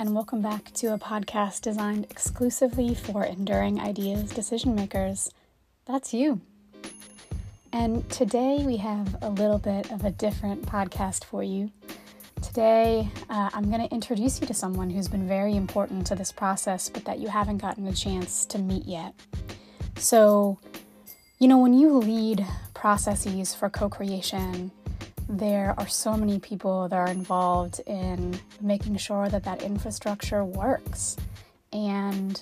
and 0.00 0.14
welcome 0.14 0.40
back 0.40 0.72
to 0.74 0.94
a 0.94 0.98
podcast 0.98 1.60
designed 1.60 2.06
exclusively 2.08 2.94
for 2.94 3.24
enduring 3.24 3.80
ideas 3.80 4.30
decision 4.30 4.72
makers. 4.76 5.32
That's 5.86 6.14
you. 6.14 6.40
And 7.72 8.08
today 8.08 8.62
we 8.64 8.76
have 8.76 9.16
a 9.22 9.28
little 9.28 9.58
bit 9.58 9.90
of 9.90 10.04
a 10.04 10.12
different 10.12 10.62
podcast 10.62 11.24
for 11.24 11.42
you. 11.42 11.72
Today, 12.42 13.08
uh, 13.28 13.50
I'm 13.52 13.70
going 13.70 13.88
to 13.88 13.92
introduce 13.92 14.40
you 14.40 14.46
to 14.46 14.54
someone 14.54 14.88
who's 14.88 15.08
been 15.08 15.26
very 15.26 15.56
important 15.56 16.06
to 16.06 16.14
this 16.14 16.30
process, 16.30 16.88
but 16.88 17.04
that 17.06 17.18
you 17.18 17.26
haven't 17.26 17.58
gotten 17.58 17.84
a 17.88 17.92
chance 17.92 18.46
to 18.46 18.58
meet 18.58 18.86
yet. 18.86 19.14
So, 19.96 20.60
you 21.40 21.48
know, 21.48 21.58
when 21.58 21.72
you 21.72 21.92
lead 21.98 22.46
processes 22.72 23.52
for 23.52 23.68
co 23.68 23.88
creation, 23.88 24.70
there 25.28 25.74
are 25.76 25.86
so 25.86 26.16
many 26.16 26.38
people 26.38 26.88
that 26.88 26.96
are 26.96 27.08
involved 27.08 27.80
in 27.86 28.40
making 28.60 28.96
sure 28.96 29.28
that 29.28 29.44
that 29.44 29.62
infrastructure 29.62 30.44
works. 30.44 31.16
And 31.72 32.40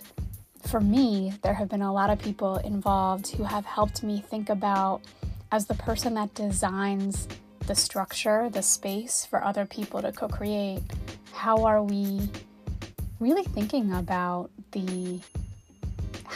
for 0.67 0.81
me, 0.81 1.33
there 1.43 1.55
have 1.55 1.69
been 1.69 1.83
a 1.83 1.93
lot 1.93 2.11
of 2.11 2.19
people 2.21 2.57
involved 2.59 3.29
who 3.33 3.43
have 3.45 3.65
helped 3.65 4.03
me 4.03 4.21
think 4.21 4.49
about, 4.49 5.01
as 5.51 5.67
the 5.67 5.75
person 5.75 6.15
that 6.15 6.35
designs 6.35 7.27
the 7.67 7.75
structure, 7.75 8.49
the 8.51 8.63
space 8.63 9.25
for 9.25 9.43
other 9.43 9.67
people 9.67 10.01
to 10.03 10.13
co 10.13 10.29
create, 10.29 10.83
how 11.33 11.65
are 11.65 11.83
we 11.83 12.31
really 13.19 13.45
thinking 13.45 13.93
about 13.93 14.51
the 14.73 15.21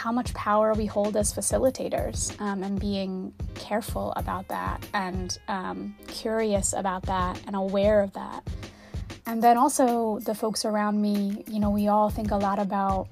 how 0.00 0.10
much 0.10 0.32
power 0.32 0.72
we 0.72 0.86
hold 0.86 1.14
as 1.14 1.30
facilitators 1.30 2.18
um, 2.40 2.62
and 2.62 2.80
being 2.80 3.34
careful 3.54 4.14
about 4.16 4.48
that 4.48 4.82
and 4.94 5.38
um, 5.48 5.94
curious 6.06 6.72
about 6.72 7.02
that 7.02 7.38
and 7.46 7.54
aware 7.54 8.00
of 8.00 8.10
that. 8.14 8.42
And 9.26 9.42
then 9.42 9.58
also 9.58 10.18
the 10.20 10.34
folks 10.34 10.64
around 10.64 11.02
me, 11.02 11.44
you 11.46 11.60
know, 11.60 11.68
we 11.68 11.88
all 11.88 12.08
think 12.08 12.30
a 12.30 12.36
lot 12.36 12.58
about 12.58 13.08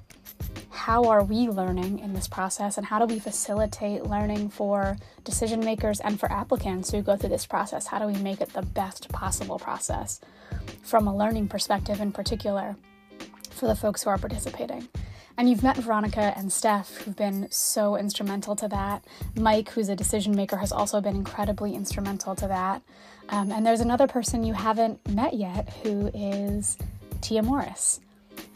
how 0.71 1.03
are 1.03 1.23
we 1.23 1.47
learning 1.47 1.99
in 1.99 2.13
this 2.13 2.27
process 2.27 2.77
and 2.77 2.87
how 2.87 2.97
do 2.97 3.13
we 3.13 3.19
facilitate 3.19 4.07
learning 4.07 4.49
for 4.49 4.97
decision 5.23 5.59
makers 5.59 5.99
and 5.99 6.19
for 6.19 6.31
applicants 6.31 6.89
who 6.89 7.03
go 7.03 7.15
through 7.15 7.29
this 7.29 7.45
process? 7.45 7.85
How 7.85 7.99
do 7.99 8.07
we 8.07 8.19
make 8.19 8.41
it 8.41 8.51
the 8.53 8.63
best 8.63 9.09
possible 9.09 9.59
process 9.59 10.21
from 10.81 11.07
a 11.07 11.15
learning 11.15 11.49
perspective 11.49 12.01
in 12.01 12.11
particular 12.11 12.75
for 13.51 13.67
the 13.67 13.75
folks 13.75 14.01
who 14.01 14.09
are 14.09 14.17
participating? 14.17 14.87
And 15.39 15.49
you've 15.49 15.63
met 15.63 15.77
Veronica 15.77 16.33
and 16.35 16.51
Steph, 16.51 16.97
who've 16.97 17.15
been 17.15 17.47
so 17.49 17.95
instrumental 17.95 18.57
to 18.57 18.67
that. 18.67 19.05
Mike, 19.35 19.69
who's 19.69 19.87
a 19.87 19.95
decision 19.95 20.35
maker, 20.35 20.57
has 20.57 20.73
also 20.73 20.99
been 20.99 21.15
incredibly 21.15 21.75
instrumental 21.75 22.35
to 22.35 22.47
that. 22.49 22.81
Um, 23.29 23.49
and 23.49 23.65
there's 23.65 23.79
another 23.79 24.05
person 24.05 24.43
you 24.43 24.51
haven't 24.51 24.99
met 25.07 25.33
yet 25.33 25.69
who 25.81 26.07
is 26.13 26.77
Tia 27.21 27.41
Morris. 27.41 28.01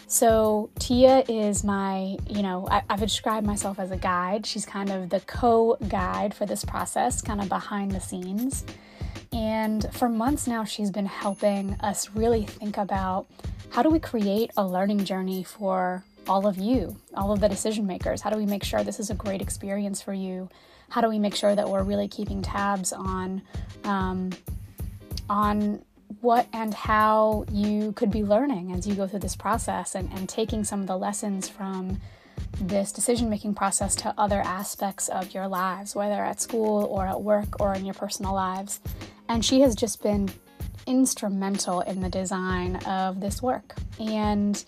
So, 0.07 0.71
Tia 0.77 1.23
is 1.29 1.63
my, 1.63 2.17
you 2.27 2.41
know, 2.41 2.67
I, 2.69 2.83
have 2.89 2.99
described 2.99 3.47
myself 3.47 3.79
as 3.79 3.89
a 3.91 3.97
guide. 3.97 4.45
She's 4.45 4.65
kind 4.65 4.91
of 4.91 5.09
the 5.09 5.21
co 5.21 5.77
guide 5.87 6.33
for 6.33 6.45
this 6.45 6.65
process, 6.65 7.21
kind 7.21 7.39
of 7.39 7.47
behind 7.47 7.91
the 7.91 8.01
scenes. 8.01 8.65
And 9.31 9.87
for 9.93 10.09
months 10.09 10.47
now, 10.47 10.65
she's 10.65 10.91
been 10.91 11.05
helping 11.05 11.75
us 11.79 12.09
really 12.09 12.43
think 12.43 12.77
about 12.77 13.27
how 13.69 13.83
do 13.83 13.89
we 13.89 13.99
create 13.99 14.51
a 14.57 14.67
learning 14.67 15.05
journey 15.05 15.45
for 15.45 16.03
all 16.27 16.47
of 16.47 16.57
you, 16.57 16.95
all 17.15 17.31
of 17.31 17.39
the 17.39 17.49
decision 17.49 17.85
makers? 17.85 18.21
How 18.21 18.29
do 18.29 18.37
we 18.37 18.45
make 18.45 18.63
sure 18.63 18.83
this 18.83 18.99
is 18.99 19.09
a 19.09 19.15
great 19.15 19.41
experience 19.41 20.01
for 20.01 20.13
you? 20.13 20.49
How 20.89 21.01
do 21.01 21.09
we 21.09 21.19
make 21.19 21.35
sure 21.35 21.55
that 21.55 21.69
we're 21.69 21.83
really 21.83 22.07
keeping 22.07 22.41
tabs 22.41 22.93
on 22.93 23.41
um, 23.83 24.31
on 25.29 25.83
what 26.21 26.47
and 26.53 26.73
how 26.73 27.45
you 27.51 27.91
could 27.93 28.11
be 28.11 28.23
learning 28.23 28.71
as 28.71 28.87
you 28.87 28.95
go 28.95 29.07
through 29.07 29.19
this 29.19 29.35
process 29.35 29.95
and, 29.95 30.11
and 30.13 30.29
taking 30.29 30.63
some 30.63 30.81
of 30.81 30.87
the 30.87 30.97
lessons 30.97 31.49
from 31.49 31.99
this 32.61 32.91
decision 32.91 33.29
making 33.29 33.53
process 33.53 33.95
to 33.95 34.13
other 34.17 34.41
aspects 34.41 35.09
of 35.09 35.33
your 35.33 35.47
lives, 35.47 35.95
whether 35.95 36.23
at 36.23 36.39
school 36.39 36.85
or 36.85 37.07
at 37.07 37.21
work 37.21 37.59
or 37.59 37.73
in 37.73 37.85
your 37.85 37.93
personal 37.93 38.33
lives. 38.33 38.79
And 39.27 39.43
she 39.43 39.61
has 39.61 39.75
just 39.75 40.01
been 40.03 40.29
instrumental 40.85 41.81
in 41.81 42.01
the 42.01 42.09
design 42.09 42.77
of 42.85 43.19
this 43.19 43.41
work. 43.41 43.75
And 43.99 44.63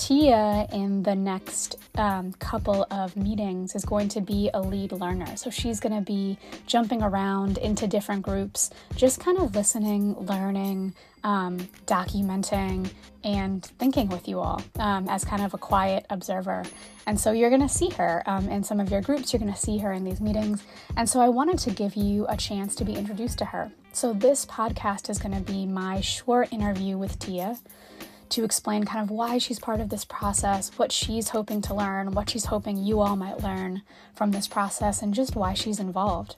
Tia, 0.00 0.66
in 0.72 1.02
the 1.02 1.14
next 1.14 1.76
um, 1.96 2.32
couple 2.32 2.86
of 2.90 3.16
meetings, 3.16 3.74
is 3.74 3.84
going 3.84 4.08
to 4.08 4.22
be 4.22 4.48
a 4.54 4.60
lead 4.60 4.92
learner. 4.92 5.36
So 5.36 5.50
she's 5.50 5.78
going 5.78 5.94
to 5.94 6.00
be 6.00 6.38
jumping 6.66 7.02
around 7.02 7.58
into 7.58 7.86
different 7.86 8.22
groups, 8.22 8.70
just 8.96 9.20
kind 9.20 9.38
of 9.38 9.54
listening, 9.54 10.14
learning, 10.14 10.94
um, 11.22 11.58
documenting, 11.84 12.90
and 13.24 13.62
thinking 13.78 14.08
with 14.08 14.26
you 14.26 14.40
all 14.40 14.62
um, 14.78 15.06
as 15.06 15.22
kind 15.22 15.42
of 15.42 15.52
a 15.52 15.58
quiet 15.58 16.06
observer. 16.08 16.64
And 17.06 17.20
so 17.20 17.32
you're 17.32 17.50
going 17.50 17.60
to 17.60 17.68
see 17.68 17.90
her 17.90 18.22
um, 18.24 18.48
in 18.48 18.64
some 18.64 18.80
of 18.80 18.90
your 18.90 19.02
groups, 19.02 19.34
you're 19.34 19.40
going 19.40 19.52
to 19.52 19.60
see 19.60 19.76
her 19.78 19.92
in 19.92 20.04
these 20.04 20.22
meetings. 20.22 20.64
And 20.96 21.06
so 21.06 21.20
I 21.20 21.28
wanted 21.28 21.58
to 21.58 21.70
give 21.72 21.94
you 21.94 22.26
a 22.30 22.38
chance 22.38 22.74
to 22.76 22.86
be 22.86 22.94
introduced 22.94 23.36
to 23.40 23.44
her. 23.44 23.70
So 23.92 24.14
this 24.14 24.46
podcast 24.46 25.10
is 25.10 25.18
going 25.18 25.34
to 25.34 25.52
be 25.52 25.66
my 25.66 26.00
short 26.00 26.50
interview 26.54 26.96
with 26.96 27.18
Tia 27.18 27.58
to 28.30 28.44
explain 28.44 28.84
kind 28.84 29.02
of 29.02 29.10
why 29.10 29.38
she's 29.38 29.58
part 29.58 29.80
of 29.80 29.88
this 29.88 30.04
process, 30.04 30.70
what 30.76 30.92
she's 30.92 31.28
hoping 31.30 31.60
to 31.62 31.74
learn, 31.74 32.12
what 32.12 32.30
she's 32.30 32.46
hoping 32.46 32.76
you 32.76 33.00
all 33.00 33.16
might 33.16 33.42
learn 33.42 33.82
from 34.14 34.30
this 34.30 34.48
process, 34.48 35.02
and 35.02 35.12
just 35.12 35.36
why 35.36 35.54
she's 35.54 35.80
involved. 35.80 36.36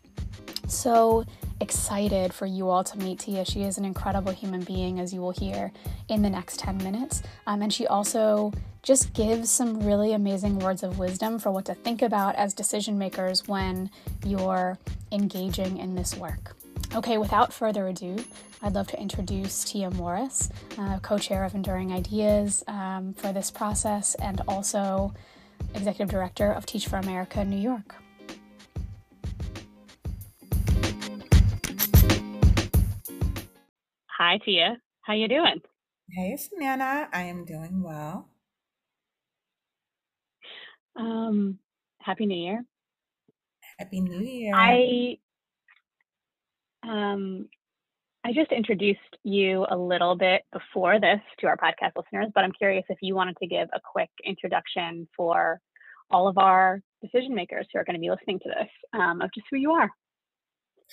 So 0.68 1.24
excited 1.62 2.34
for 2.34 2.44
you 2.44 2.68
all 2.68 2.84
to 2.84 2.98
meet 2.98 3.20
Tia. 3.20 3.44
She 3.44 3.62
is 3.62 3.78
an 3.78 3.84
incredible 3.84 4.32
human 4.32 4.62
being, 4.62 4.98
as 4.98 5.14
you 5.14 5.20
will 5.20 5.30
hear 5.30 5.72
in 6.08 6.20
the 6.20 6.28
next 6.28 6.58
10 6.58 6.78
minutes. 6.78 7.22
Um, 7.46 7.62
and 7.62 7.72
she 7.72 7.86
also 7.86 8.52
just 8.82 9.14
gives 9.14 9.48
some 9.48 9.80
really 9.80 10.12
amazing 10.12 10.58
words 10.58 10.82
of 10.82 10.98
wisdom 10.98 11.38
for 11.38 11.52
what 11.52 11.64
to 11.66 11.74
think 11.74 12.02
about 12.02 12.34
as 12.34 12.52
decision 12.52 12.98
makers 12.98 13.46
when 13.46 13.90
you're 14.26 14.76
engaging 15.12 15.78
in 15.78 15.94
this 15.94 16.16
work. 16.16 16.56
Okay, 16.94 17.16
without 17.16 17.52
further 17.52 17.86
ado, 17.86 18.16
I'd 18.60 18.74
love 18.74 18.88
to 18.88 19.00
introduce 19.00 19.64
Tia 19.64 19.90
Morris, 19.92 20.50
uh, 20.78 20.98
co 20.98 21.16
chair 21.16 21.44
of 21.44 21.54
Enduring 21.54 21.92
Ideas 21.92 22.64
um, 22.66 23.14
for 23.14 23.32
this 23.32 23.50
process, 23.50 24.14
and 24.16 24.42
also 24.48 25.14
executive 25.74 26.10
director 26.10 26.52
of 26.52 26.66
Teach 26.66 26.88
for 26.88 26.96
America 26.96 27.44
New 27.44 27.56
York. 27.56 27.94
Hi, 34.24 34.38
Tia. 34.38 34.76
How 35.00 35.14
you 35.14 35.26
doing? 35.26 35.60
Hey, 36.08 36.36
Samantha. 36.36 37.08
I 37.12 37.22
am 37.22 37.44
doing 37.44 37.82
well. 37.82 38.28
Um, 40.94 41.58
Happy 41.98 42.26
New 42.26 42.40
Year. 42.40 42.64
Happy 43.80 44.00
New 44.00 44.20
Year. 44.20 44.54
I 44.54 45.16
um, 46.84 47.48
I 48.24 48.32
just 48.32 48.52
introduced 48.52 49.00
you 49.24 49.66
a 49.68 49.76
little 49.76 50.14
bit 50.14 50.42
before 50.52 51.00
this 51.00 51.20
to 51.40 51.48
our 51.48 51.56
podcast 51.56 51.96
listeners, 51.96 52.28
but 52.32 52.44
I'm 52.44 52.52
curious 52.52 52.84
if 52.90 52.98
you 53.02 53.16
wanted 53.16 53.36
to 53.38 53.48
give 53.48 53.68
a 53.74 53.80
quick 53.80 54.10
introduction 54.24 55.08
for 55.16 55.60
all 56.12 56.28
of 56.28 56.38
our 56.38 56.80
decision 57.02 57.34
makers 57.34 57.66
who 57.72 57.80
are 57.80 57.84
going 57.84 57.96
to 57.96 58.00
be 58.00 58.10
listening 58.10 58.38
to 58.38 58.50
this 58.50 58.70
um, 58.92 59.20
of 59.20 59.30
just 59.34 59.48
who 59.50 59.56
you 59.56 59.72
are. 59.72 59.90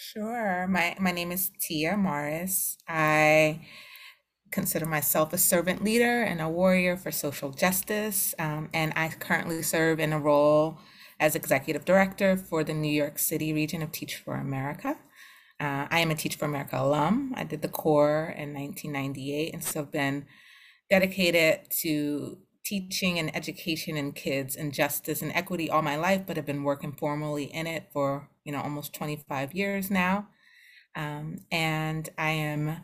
Sure. 0.02 0.66
My 0.68 0.96
my 0.98 1.12
name 1.12 1.30
is 1.30 1.52
Tia 1.60 1.98
Morris. 1.98 2.78
I 2.88 3.68
consider 4.50 4.86
myself 4.86 5.34
a 5.34 5.38
servant 5.38 5.84
leader 5.84 6.24
and 6.24 6.40
a 6.42 6.48
warrior 6.48 6.96
for 6.96 7.12
social 7.12 7.52
justice, 7.52 8.34
um, 8.40 8.70
and 8.74 8.94
I 8.96 9.10
currently 9.10 9.62
serve 9.62 10.00
in 10.00 10.14
a 10.14 10.20
role 10.20 10.78
as 11.20 11.36
executive 11.36 11.84
director 11.84 12.38
for 12.38 12.64
the 12.64 12.74
New 12.74 12.92
York 12.92 13.20
City 13.20 13.52
region 13.52 13.82
of 13.82 13.92
Teach 13.92 14.16
for 14.16 14.36
America. 14.36 14.98
Uh, 15.60 15.88
I 15.92 16.00
am 16.00 16.12
a 16.12 16.16
Teach 16.16 16.38
for 16.38 16.46
America 16.46 16.78
alum. 16.80 17.34
I 17.36 17.44
did 17.44 17.62
the 17.62 17.68
corps 17.68 18.34
in 18.38 18.54
1998 18.54 19.54
and 19.54 19.64
so 19.64 19.82
I've 19.82 19.92
been 19.92 20.26
dedicated 20.90 21.70
to 21.82 22.38
teaching 22.70 23.18
and 23.18 23.36
education 23.36 23.98
and 23.98 24.16
kids 24.16 24.56
and 24.56 24.74
justice 24.74 25.24
and 25.24 25.32
equity 25.34 25.70
all 25.70 25.82
my 25.82 25.96
life, 25.96 26.22
but 26.28 26.38
have 26.38 26.46
been 26.46 26.64
working 26.64 26.92
formally 26.92 27.46
in 27.46 27.66
it 27.66 27.90
for 27.92 28.30
you 28.44 28.52
know 28.52 28.62
almost 28.62 28.94
25 28.94 29.54
years 29.54 29.90
now. 29.90 30.28
Um, 30.96 31.38
and 31.52 32.10
I 32.18 32.30
am 32.32 32.84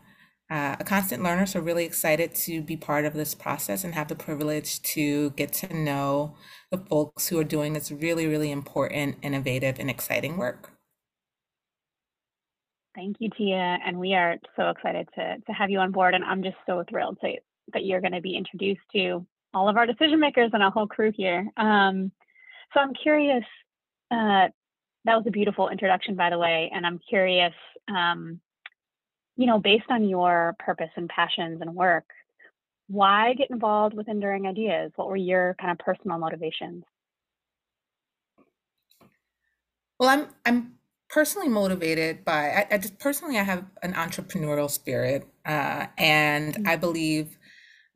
uh, 0.50 0.76
a 0.78 0.84
constant 0.84 1.22
learner, 1.22 1.46
so 1.46 1.60
really 1.60 1.84
excited 1.84 2.34
to 2.34 2.62
be 2.62 2.76
part 2.76 3.04
of 3.04 3.14
this 3.14 3.34
process 3.34 3.84
and 3.84 3.94
have 3.94 4.08
the 4.08 4.14
privilege 4.16 4.82
to 4.82 5.30
get 5.30 5.52
to 5.52 5.74
know 5.74 6.36
the 6.70 6.78
folks 6.78 7.28
who 7.28 7.38
are 7.38 7.44
doing 7.44 7.72
this 7.72 7.90
really, 7.90 8.26
really 8.26 8.50
important, 8.50 9.16
innovative, 9.22 9.78
and 9.78 9.90
exciting 9.90 10.36
work. 10.36 10.72
Thank 12.94 13.16
you, 13.18 13.28
Tia. 13.36 13.78
And 13.84 13.98
we 13.98 14.14
are 14.14 14.36
so 14.56 14.70
excited 14.70 15.08
to, 15.16 15.36
to 15.46 15.52
have 15.52 15.68
you 15.68 15.80
on 15.80 15.92
board. 15.92 16.14
And 16.14 16.24
I'm 16.24 16.42
just 16.42 16.56
so 16.64 16.82
thrilled 16.88 17.18
to, 17.20 17.32
that 17.74 17.84
you're 17.84 18.00
going 18.00 18.14
to 18.14 18.22
be 18.22 18.36
introduced 18.36 18.80
to 18.94 19.26
all 19.56 19.70
of 19.70 19.78
our 19.78 19.86
decision 19.86 20.20
makers 20.20 20.50
and 20.52 20.62
our 20.62 20.70
whole 20.70 20.86
crew 20.86 21.10
here. 21.16 21.48
Um, 21.56 22.12
so 22.74 22.80
I'm 22.80 22.92
curious, 22.92 23.44
uh, 24.10 24.48
that 25.06 25.16
was 25.16 25.24
a 25.26 25.30
beautiful 25.30 25.70
introduction, 25.70 26.14
by 26.14 26.28
the 26.28 26.38
way. 26.38 26.70
And 26.74 26.84
I'm 26.84 27.00
curious, 27.08 27.54
um, 27.88 28.38
you 29.36 29.46
know, 29.46 29.58
based 29.58 29.86
on 29.88 30.06
your 30.08 30.54
purpose 30.58 30.90
and 30.96 31.08
passions 31.08 31.62
and 31.62 31.74
work, 31.74 32.04
why 32.88 33.32
get 33.32 33.50
involved 33.50 33.94
with 33.96 34.08
Enduring 34.08 34.46
Ideas? 34.46 34.92
What 34.96 35.08
were 35.08 35.16
your 35.16 35.56
kind 35.58 35.72
of 35.72 35.78
personal 35.78 36.18
motivations? 36.18 36.84
Well, 39.98 40.10
I'm 40.10 40.26
I'm 40.44 40.74
personally 41.08 41.48
motivated 41.48 42.24
by 42.24 42.50
I, 42.50 42.66
I 42.72 42.78
just 42.78 42.98
personally 42.98 43.38
I 43.38 43.42
have 43.42 43.64
an 43.82 43.94
entrepreneurial 43.94 44.70
spirit, 44.70 45.26
uh, 45.46 45.86
and 45.96 46.54
mm-hmm. 46.54 46.68
I 46.68 46.76
believe 46.76 47.38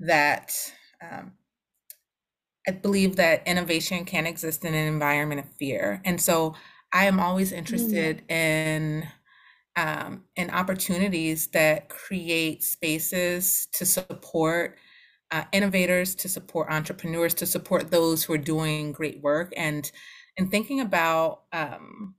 that 0.00 0.52
um, 1.02 1.32
I 2.70 2.72
believe 2.72 3.16
that 3.16 3.42
innovation 3.48 4.04
can 4.04 4.26
exist 4.26 4.64
in 4.64 4.74
an 4.74 4.86
environment 4.86 5.40
of 5.40 5.52
fear, 5.58 6.00
and 6.04 6.20
so 6.20 6.54
I 6.92 7.06
am 7.06 7.18
always 7.18 7.50
interested 7.50 8.18
mm-hmm. 8.18 8.32
in 8.32 9.08
um, 9.74 10.24
in 10.36 10.50
opportunities 10.50 11.48
that 11.48 11.88
create 11.88 12.62
spaces 12.62 13.66
to 13.72 13.84
support 13.84 14.78
uh, 15.32 15.44
innovators, 15.52 16.14
to 16.16 16.28
support 16.28 16.70
entrepreneurs, 16.70 17.34
to 17.34 17.46
support 17.46 17.90
those 17.90 18.22
who 18.22 18.34
are 18.34 18.38
doing 18.38 18.92
great 18.92 19.20
work, 19.20 19.52
and 19.56 19.90
and 20.38 20.48
thinking 20.48 20.80
about 20.80 21.42
um, 21.52 22.14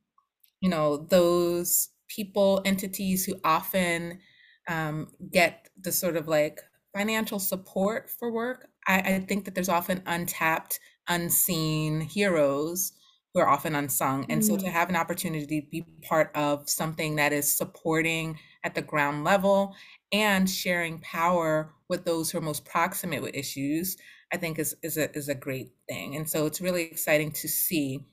you 0.60 0.70
know 0.70 0.98
those 0.98 1.90
people 2.10 2.62
entities 2.66 3.24
who 3.24 3.36
often 3.46 4.20
um, 4.68 5.08
get 5.32 5.70
the 5.80 5.94
sort 5.94 6.18
of 6.18 6.28
like 6.28 6.60
financial 6.94 7.40
support 7.40 8.10
for 8.10 8.34
work 8.34 8.68
I, 8.88 9.00
I 9.00 9.20
think 9.20 9.46
that 9.46 9.56
there's 9.56 9.70
often 9.70 10.02
untapped 10.06 10.80
unseen 11.08 12.02
heroes 12.02 12.94
who 13.34 13.40
are 13.40 13.50
often 13.50 13.76
unsung 13.76 14.26
and 14.30 14.46
so 14.46 14.58
to 14.58 14.66
mm. 14.66 14.72
have 14.72 14.90
an 14.90 14.96
opportunity 14.96 15.62
to 15.62 15.68
be 15.70 15.86
part 16.08 16.30
of 16.36 16.70
something 16.70 17.16
that 17.16 17.34
is 17.34 17.50
supporting 17.50 18.38
at 18.64 18.76
the 18.76 18.82
ground 18.82 19.24
level 19.24 19.74
and 20.12 20.50
sharing 20.50 21.00
power 21.00 21.74
with 21.90 22.06
those 22.06 22.30
who 22.30 22.38
are 22.38 22.42
most 22.42 22.66
proximate 22.66 23.22
with 23.22 23.34
issues 23.34 23.98
i 24.34 24.38
think 24.38 24.60
is 24.60 24.76
is 24.84 24.98
a, 24.98 25.10
is 25.18 25.28
a 25.28 25.36
great 25.36 25.72
thing 25.90 26.16
and 26.16 26.30
so 26.30 26.46
it's 26.46 26.62
really 26.62 26.84
exciting 26.84 27.32
to 27.32 27.48
see 27.48 28.06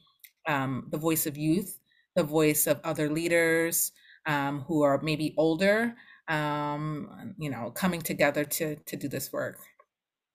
um, 0.47 0.87
the 0.91 0.99
voice 0.99 1.27
of 1.27 1.37
youth 1.37 1.79
the 2.19 2.25
voice 2.25 2.67
of 2.67 2.81
other 2.85 3.09
leaders 3.11 3.93
um, 4.27 4.61
who 4.63 4.83
are 4.83 5.01
maybe 5.03 5.35
older, 5.37 5.95
um, 6.29 7.35
you 7.39 7.51
know, 7.51 7.71
coming 7.71 8.03
together 8.03 8.45
to 8.45 8.77
to 8.77 8.97
do 8.97 9.09
this 9.09 9.33
work. 9.33 9.59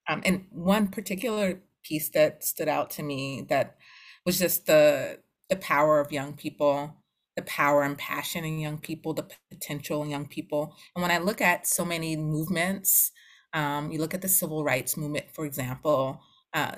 Um, 0.07 0.21
and 0.25 0.45
one 0.51 0.87
particular 0.87 1.61
piece 1.83 2.09
that 2.09 2.43
stood 2.43 2.67
out 2.67 2.89
to 2.91 3.03
me 3.03 3.45
that 3.49 3.75
was 4.25 4.39
just 4.39 4.65
the 4.65 5.19
the 5.49 5.55
power 5.57 5.99
of 5.99 6.11
young 6.11 6.33
people, 6.33 6.95
the 7.35 7.41
power 7.43 7.83
and 7.83 7.97
passion 7.97 8.45
in 8.45 8.59
young 8.59 8.77
people, 8.77 9.13
the 9.13 9.27
potential 9.51 10.01
in 10.01 10.09
young 10.09 10.25
people. 10.25 10.75
And 10.95 11.01
when 11.01 11.11
I 11.11 11.17
look 11.17 11.41
at 11.41 11.67
so 11.67 11.83
many 11.85 12.15
movements, 12.15 13.11
um, 13.53 13.91
you 13.91 13.99
look 13.99 14.13
at 14.13 14.21
the 14.21 14.29
civil 14.29 14.63
rights 14.63 14.97
movement, 14.97 15.25
for 15.33 15.45
example. 15.45 16.21
Uh, 16.53 16.75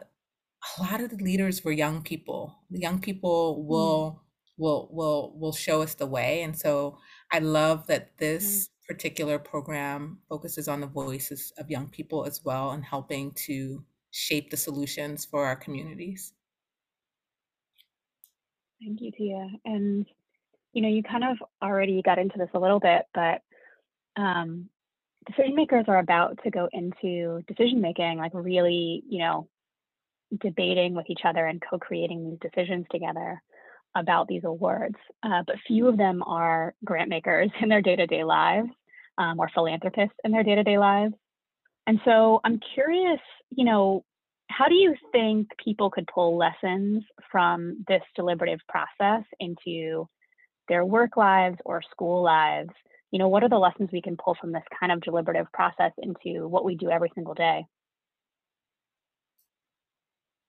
a 0.77 0.81
lot 0.81 0.99
of 0.99 1.11
the 1.11 1.23
leaders 1.23 1.63
were 1.63 1.71
young 1.71 2.01
people. 2.01 2.57
The 2.71 2.79
young 2.79 2.99
people 2.99 3.57
mm. 3.57 3.67
will 3.67 4.25
will 4.57 4.89
will 4.91 5.33
will 5.37 5.53
show 5.53 5.81
us 5.81 5.95
the 5.95 6.05
way 6.05 6.41
and 6.41 6.57
so 6.57 6.97
i 7.31 7.39
love 7.39 7.87
that 7.87 8.17
this 8.17 8.69
particular 8.87 9.39
program 9.39 10.19
focuses 10.29 10.67
on 10.67 10.81
the 10.81 10.87
voices 10.87 11.51
of 11.57 11.69
young 11.69 11.87
people 11.87 12.25
as 12.25 12.43
well 12.43 12.71
and 12.71 12.83
helping 12.83 13.31
to 13.31 13.83
shape 14.11 14.49
the 14.49 14.57
solutions 14.57 15.25
for 15.25 15.45
our 15.45 15.55
communities. 15.55 16.33
Thank 18.81 19.01
you 19.01 19.11
tia. 19.11 19.49
And 19.65 20.05
you 20.75 20.81
know 20.81 20.89
you 20.89 21.01
kind 21.01 21.23
of 21.23 21.37
already 21.63 22.03
got 22.03 22.19
into 22.19 22.37
this 22.37 22.49
a 22.53 22.59
little 22.59 22.79
bit 22.79 23.03
but 23.15 23.41
um, 24.17 24.69
decision 25.25 25.55
makers 25.55 25.85
are 25.87 25.97
about 25.97 26.37
to 26.43 26.51
go 26.51 26.69
into 26.71 27.41
decision 27.47 27.81
making 27.81 28.19
like 28.19 28.33
really 28.35 29.01
you 29.09 29.19
know 29.19 29.47
debating 30.41 30.93
with 30.93 31.09
each 31.09 31.21
other 31.23 31.45
and 31.45 31.63
co-creating 31.67 32.29
these 32.29 32.51
decisions 32.51 32.85
together 32.91 33.41
about 33.95 34.27
these 34.27 34.43
awards, 34.43 34.95
uh, 35.23 35.43
but 35.47 35.55
few 35.67 35.87
of 35.87 35.97
them 35.97 36.21
are 36.23 36.75
grant 36.83 37.09
makers 37.09 37.49
in 37.61 37.69
their 37.69 37.81
day 37.81 37.95
to 37.95 38.05
day 38.07 38.23
lives 38.23 38.69
um, 39.17 39.39
or 39.39 39.49
philanthropists 39.53 40.15
in 40.23 40.31
their 40.31 40.43
day 40.43 40.55
to 40.55 40.63
day 40.63 40.77
lives. 40.77 41.13
And 41.87 41.99
so 42.03 42.41
I'm 42.43 42.59
curious, 42.73 43.19
you 43.51 43.63
know, 43.63 44.03
how 44.49 44.67
do 44.67 44.75
you 44.75 44.95
think 45.11 45.47
people 45.63 45.89
could 45.89 46.07
pull 46.13 46.37
lessons 46.37 47.03
from 47.31 47.83
this 47.87 48.01
deliberative 48.15 48.59
process 48.67 49.23
into 49.39 50.07
their 50.67 50.85
work 50.85 51.17
lives 51.17 51.57
or 51.65 51.81
school 51.91 52.23
lives? 52.23 52.69
You 53.11 53.19
know, 53.19 53.27
what 53.27 53.43
are 53.43 53.49
the 53.49 53.57
lessons 53.57 53.89
we 53.91 54.01
can 54.01 54.17
pull 54.17 54.35
from 54.39 54.51
this 54.51 54.63
kind 54.79 54.91
of 54.91 55.01
deliberative 55.01 55.47
process 55.53 55.91
into 55.97 56.47
what 56.47 56.65
we 56.65 56.75
do 56.75 56.89
every 56.89 57.11
single 57.15 57.33
day? 57.33 57.65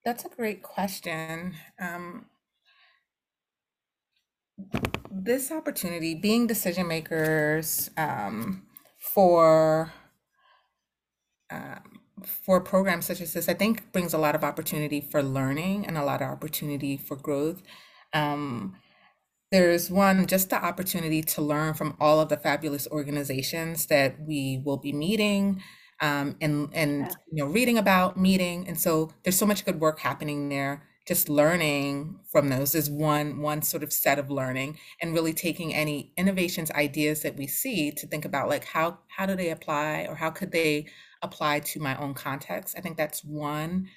That's 0.04 0.24
a 0.24 0.28
great 0.28 0.62
question. 0.62 1.54
Um, 1.80 2.26
this 5.10 5.50
opportunity, 5.50 6.14
being 6.14 6.46
decision 6.46 6.88
makers 6.88 7.90
um, 7.96 8.62
for 8.98 9.92
um, 11.50 12.00
for 12.24 12.60
programs 12.60 13.06
such 13.06 13.20
as 13.20 13.34
this, 13.34 13.48
I 13.48 13.54
think 13.54 13.92
brings 13.92 14.14
a 14.14 14.18
lot 14.18 14.34
of 14.34 14.42
opportunity 14.42 15.00
for 15.00 15.22
learning 15.22 15.86
and 15.86 15.98
a 15.98 16.04
lot 16.04 16.22
of 16.22 16.28
opportunity 16.28 16.96
for 16.96 17.16
growth. 17.16 17.62
Um, 18.12 18.76
there's 19.52 19.90
one 19.90 20.26
just 20.26 20.50
the 20.50 20.62
opportunity 20.62 21.22
to 21.22 21.42
learn 21.42 21.74
from 21.74 21.96
all 22.00 22.20
of 22.20 22.28
the 22.28 22.36
fabulous 22.36 22.88
organizations 22.88 23.86
that 23.86 24.16
we 24.20 24.60
will 24.64 24.76
be 24.76 24.92
meeting 24.92 25.62
um, 26.00 26.36
and 26.40 26.68
and 26.72 27.16
you 27.30 27.44
know 27.44 27.50
reading 27.50 27.78
about 27.78 28.18
meeting 28.18 28.66
and 28.66 28.78
so 28.78 29.10
there's 29.22 29.38
so 29.38 29.46
much 29.46 29.64
good 29.64 29.80
work 29.80 30.00
happening 30.00 30.48
there 30.48 30.82
just 31.06 31.28
learning 31.28 32.18
from 32.30 32.48
those 32.48 32.74
is 32.74 32.90
one 32.90 33.40
one 33.40 33.62
sort 33.62 33.82
of 33.82 33.92
set 33.92 34.18
of 34.18 34.30
learning 34.30 34.78
and 35.00 35.14
really 35.14 35.32
taking 35.32 35.72
any 35.72 36.12
innovations 36.16 36.70
ideas 36.72 37.22
that 37.22 37.36
we 37.36 37.46
see 37.46 37.92
to 37.92 38.06
think 38.06 38.24
about 38.24 38.48
like 38.48 38.64
how 38.64 38.98
how 39.08 39.24
do 39.24 39.36
they 39.36 39.50
apply 39.50 40.06
or 40.08 40.16
how 40.16 40.30
could 40.30 40.52
they 40.52 40.86
apply 41.22 41.60
to 41.60 41.80
my 41.80 41.96
own 41.96 42.14
context? 42.14 42.74
I 42.76 42.80
think 42.80 42.96
that's 42.96 43.24
one 43.24 43.88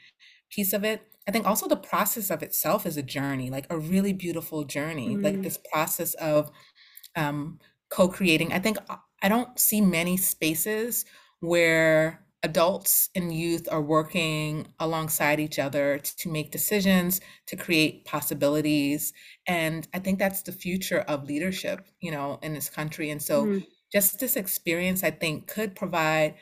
piece 0.51 0.73
of 0.73 0.83
it. 0.83 1.01
I 1.27 1.31
think 1.31 1.45
also 1.45 1.67
the 1.67 1.75
process 1.75 2.29
of 2.29 2.41
itself 2.41 2.85
is 2.85 2.97
a 2.97 3.03
journey 3.03 3.49
like 3.49 3.67
a 3.69 3.77
really 3.77 4.13
beautiful 4.13 4.63
journey 4.63 5.15
mm. 5.15 5.23
like 5.23 5.41
this 5.41 5.59
process 5.71 6.13
of 6.15 6.51
um, 7.15 7.59
co-creating. 7.89 8.53
I 8.53 8.59
think 8.59 8.77
uh, 8.89 8.97
i 9.21 9.27
don't 9.27 9.59
see 9.59 9.81
many 9.81 10.15
spaces 10.15 11.05
where 11.41 12.25
adults 12.43 13.09
and 13.15 13.33
youth 13.33 13.67
are 13.69 13.81
working 13.81 14.67
alongside 14.79 15.39
each 15.39 15.59
other 15.59 15.99
to 15.99 16.29
make 16.29 16.51
decisions 16.51 17.19
to 17.45 17.57
create 17.57 18.05
possibilities 18.05 19.11
and 19.45 19.87
i 19.93 19.99
think 19.99 20.17
that's 20.17 20.41
the 20.43 20.51
future 20.51 20.99
of 21.01 21.25
leadership 21.25 21.87
you 21.99 22.11
know 22.11 22.39
in 22.41 22.53
this 22.53 22.69
country 22.69 23.09
and 23.09 23.21
so 23.21 23.45
mm-hmm. 23.45 23.59
just 23.91 24.19
this 24.19 24.37
experience 24.37 25.03
i 25.03 25.11
think 25.11 25.47
could 25.47 25.75
provide 25.75 26.35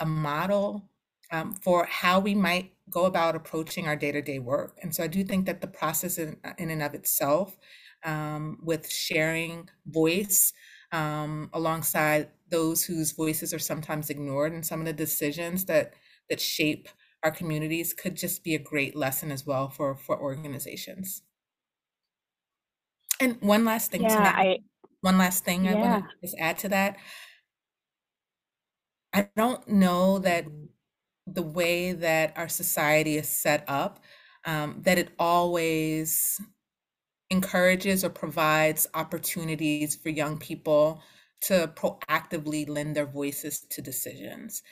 a 0.00 0.06
model 0.06 0.88
um, 1.30 1.54
for 1.54 1.84
how 1.84 2.18
we 2.18 2.34
might 2.34 2.72
go 2.90 3.04
about 3.04 3.36
approaching 3.36 3.86
our 3.86 3.96
day-to-day 3.96 4.38
work 4.38 4.78
and 4.82 4.94
so 4.94 5.04
i 5.04 5.06
do 5.06 5.22
think 5.22 5.44
that 5.44 5.60
the 5.60 5.66
process 5.66 6.16
in, 6.16 6.36
in 6.56 6.70
and 6.70 6.82
of 6.82 6.94
itself 6.94 7.58
um, 8.04 8.58
with 8.62 8.88
sharing 8.90 9.68
voice 9.86 10.54
um, 10.92 11.50
alongside 11.52 12.28
those 12.52 12.84
whose 12.84 13.12
voices 13.12 13.52
are 13.52 13.58
sometimes 13.58 14.10
ignored 14.10 14.52
and 14.52 14.64
some 14.64 14.78
of 14.78 14.86
the 14.86 14.92
decisions 14.92 15.64
that 15.64 15.94
that 16.28 16.40
shape 16.40 16.88
our 17.24 17.30
communities 17.30 17.92
could 17.92 18.14
just 18.14 18.44
be 18.44 18.54
a 18.54 18.58
great 18.58 18.94
lesson 18.94 19.32
as 19.32 19.46
well 19.46 19.68
for 19.68 19.96
for 19.96 20.20
organizations 20.20 21.22
and 23.20 23.40
one 23.40 23.64
last 23.64 23.90
thing 23.90 24.02
yeah, 24.02 24.34
I, 24.36 24.58
one 25.00 25.18
last 25.18 25.44
thing 25.44 25.64
yeah. 25.64 25.72
i 25.72 25.74
want 25.74 26.04
to 26.04 26.10
just 26.22 26.36
add 26.38 26.58
to 26.58 26.68
that 26.68 26.98
i 29.14 29.28
don't 29.34 29.66
know 29.66 30.18
that 30.18 30.44
the 31.26 31.42
way 31.42 31.92
that 31.92 32.36
our 32.36 32.48
society 32.48 33.16
is 33.16 33.28
set 33.28 33.64
up 33.66 34.00
um, 34.44 34.82
that 34.82 34.98
it 34.98 35.10
always 35.18 36.40
encourages 37.30 38.04
or 38.04 38.10
provides 38.10 38.86
opportunities 38.92 39.96
for 39.96 40.10
young 40.10 40.36
people 40.36 41.00
to 41.42 41.72
proactively 41.74 42.68
lend 42.68 42.96
their 42.96 43.06
voices 43.06 43.60
to 43.70 43.82
decisions. 43.82 44.62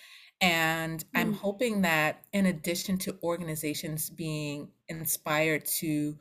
And 0.41 1.05
I'm 1.15 1.35
mm. 1.35 1.37
hoping 1.37 1.83
that 1.83 2.25
in 2.33 2.47
addition 2.47 2.97
to 2.99 3.19
organizations 3.23 4.09
being 4.09 4.69
inspired 4.89 5.67
to 5.81 6.17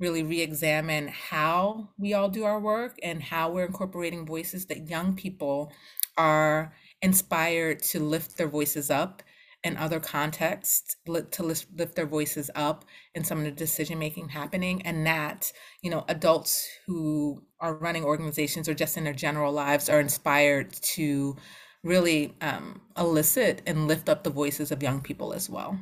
really 0.00 0.22
re-examine 0.22 1.08
how 1.08 1.88
we 1.96 2.14
all 2.14 2.28
do 2.28 2.44
our 2.44 2.60
work 2.60 2.98
and 3.02 3.22
how 3.22 3.50
we're 3.50 3.64
incorporating 3.64 4.26
voices 4.26 4.66
that 4.66 4.90
young 4.90 5.14
people 5.14 5.72
are 6.18 6.74
inspired 7.00 7.80
to 7.80 8.00
lift 8.00 8.36
their 8.36 8.48
voices 8.48 8.90
up 8.90 9.22
in 9.64 9.78
other 9.78 9.98
contexts 9.98 10.96
to 11.06 11.42
lift, 11.42 11.96
their 11.96 12.06
voices 12.06 12.50
up 12.54 12.84
in 13.14 13.24
some 13.24 13.38
of 13.38 13.44
the 13.44 13.50
decision 13.50 13.98
making 13.98 14.28
happening 14.28 14.82
and 14.82 15.06
that 15.06 15.50
you 15.82 15.90
know 15.90 16.04
adults 16.08 16.68
who 16.86 17.42
are 17.60 17.74
running 17.74 18.04
organizations 18.04 18.68
or 18.68 18.74
just 18.74 18.96
in 18.96 19.04
their 19.04 19.14
general 19.14 19.52
lives 19.52 19.88
are 19.88 20.00
inspired 20.00 20.72
to 20.72 21.34
really 21.82 22.34
um, 22.40 22.80
elicit 22.96 23.62
and 23.66 23.88
lift 23.88 24.08
up 24.08 24.22
the 24.22 24.30
voices 24.30 24.70
of 24.70 24.82
young 24.82 25.00
people 25.00 25.32
as 25.32 25.48
well. 25.50 25.78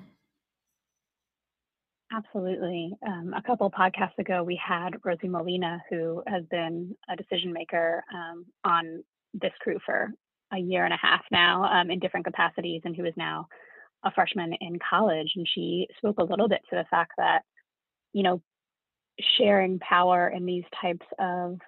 Absolutely. 2.14 2.92
Um, 3.06 3.32
a 3.34 3.42
couple 3.42 3.70
podcasts 3.70 4.18
ago, 4.18 4.42
we 4.42 4.60
had 4.62 4.90
Rosie 5.02 5.28
Molina, 5.28 5.82
who 5.88 6.22
has 6.26 6.44
been 6.50 6.94
a 7.08 7.16
decision 7.16 7.52
maker 7.52 8.04
um, 8.12 8.44
on 8.64 9.02
this 9.32 9.52
crew 9.60 9.78
for 9.86 10.10
a 10.52 10.58
year 10.58 10.84
and 10.84 10.92
a 10.92 10.98
half 11.00 11.22
now 11.30 11.64
um, 11.64 11.90
in 11.90 11.98
different 11.98 12.26
capacities, 12.26 12.82
and 12.84 12.94
who 12.94 13.06
is 13.06 13.14
now 13.16 13.48
a 14.04 14.10
freshman 14.10 14.54
in 14.60 14.78
college. 14.78 15.32
And 15.36 15.46
she 15.54 15.88
spoke 15.96 16.18
a 16.18 16.24
little 16.24 16.48
bit 16.48 16.60
to 16.70 16.76
the 16.76 16.84
fact 16.90 17.12
that, 17.18 17.42
you 18.12 18.22
know, 18.22 18.42
sharing 19.38 19.78
power 19.78 20.28
in 20.28 20.46
these 20.46 20.64
types 20.80 21.06
of 21.18 21.58